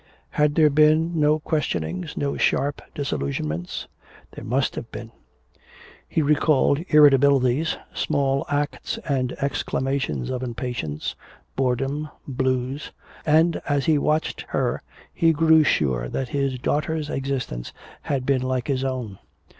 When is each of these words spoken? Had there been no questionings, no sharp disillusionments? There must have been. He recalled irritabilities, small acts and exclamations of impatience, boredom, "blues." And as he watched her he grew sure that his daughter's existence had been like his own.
Had 0.31 0.55
there 0.55 0.71
been 0.71 1.19
no 1.19 1.37
questionings, 1.37 2.17
no 2.17 2.35
sharp 2.35 2.81
disillusionments? 2.95 3.87
There 4.31 4.43
must 4.43 4.73
have 4.73 4.91
been. 4.91 5.11
He 6.09 6.23
recalled 6.23 6.79
irritabilities, 6.89 7.77
small 7.93 8.43
acts 8.49 8.97
and 9.07 9.33
exclamations 9.33 10.31
of 10.31 10.41
impatience, 10.41 11.13
boredom, 11.55 12.09
"blues." 12.27 12.91
And 13.27 13.61
as 13.69 13.85
he 13.85 13.99
watched 13.99 14.41
her 14.47 14.81
he 15.13 15.33
grew 15.33 15.63
sure 15.63 16.09
that 16.09 16.29
his 16.29 16.57
daughter's 16.57 17.11
existence 17.11 17.71
had 18.01 18.25
been 18.25 18.41
like 18.41 18.69
his 18.69 18.83
own. 18.83 19.19